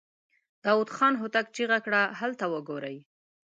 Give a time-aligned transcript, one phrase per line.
[0.63, 2.01] داوود خان هوتک چيغه کړه!
[2.19, 2.97] هلته وګورئ!